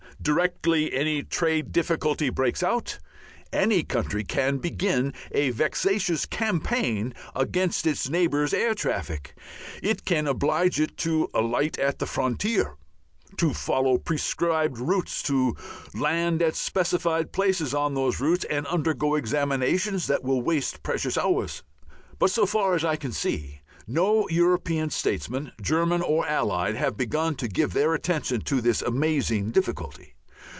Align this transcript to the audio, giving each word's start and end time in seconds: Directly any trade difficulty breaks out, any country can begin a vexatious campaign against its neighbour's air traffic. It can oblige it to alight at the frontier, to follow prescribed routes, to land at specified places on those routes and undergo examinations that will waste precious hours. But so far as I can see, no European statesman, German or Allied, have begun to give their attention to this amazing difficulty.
Directly 0.23 0.93
any 0.93 1.23
trade 1.23 1.71
difficulty 1.71 2.29
breaks 2.29 2.61
out, 2.61 2.99
any 3.51 3.81
country 3.81 4.23
can 4.23 4.59
begin 4.59 5.15
a 5.31 5.49
vexatious 5.49 6.27
campaign 6.27 7.15
against 7.35 7.87
its 7.87 8.07
neighbour's 8.07 8.53
air 8.53 8.75
traffic. 8.75 9.33
It 9.81 10.05
can 10.05 10.27
oblige 10.27 10.79
it 10.79 10.95
to 10.97 11.27
alight 11.33 11.79
at 11.79 11.97
the 11.97 12.05
frontier, 12.05 12.75
to 13.37 13.51
follow 13.55 13.97
prescribed 13.97 14.77
routes, 14.77 15.23
to 15.23 15.55
land 15.95 16.43
at 16.43 16.55
specified 16.55 17.31
places 17.31 17.73
on 17.73 17.95
those 17.95 18.19
routes 18.19 18.45
and 18.47 18.67
undergo 18.67 19.15
examinations 19.15 20.05
that 20.05 20.23
will 20.23 20.43
waste 20.43 20.83
precious 20.83 21.17
hours. 21.17 21.63
But 22.19 22.29
so 22.29 22.45
far 22.45 22.75
as 22.75 22.85
I 22.85 22.95
can 22.95 23.11
see, 23.11 23.57
no 23.87 24.29
European 24.29 24.91
statesman, 24.91 25.51
German 25.59 26.03
or 26.03 26.25
Allied, 26.25 26.75
have 26.75 26.95
begun 26.95 27.35
to 27.35 27.47
give 27.47 27.73
their 27.73 27.95
attention 27.95 28.39
to 28.41 28.61
this 28.61 28.81
amazing 28.83 29.49
difficulty. 29.51 30.13